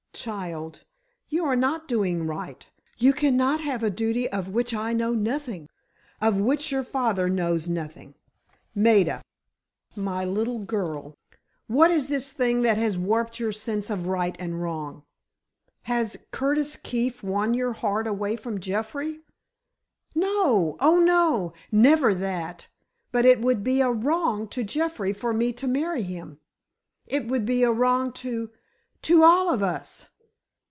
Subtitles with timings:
[0.13, 0.83] "Child,
[1.29, 2.69] you are not doing right!
[2.99, 5.67] You cannot have a duty of which I know nothing!
[6.19, 8.13] Of which your father knows nothing!
[8.75, 9.23] Maida,
[9.95, 11.15] my little girl,
[11.65, 15.01] what is this thing that has warped your sense of right and wrong?
[15.83, 19.21] Has Curtis Keefe won your heart away from Jeffrey——"
[20.13, 21.51] "No—oh, no!
[21.71, 22.67] Never that!
[23.11, 27.63] But it would be a wrong to Jeffrey for me to marry him—it would be
[27.63, 30.05] a wrong to—to all of us!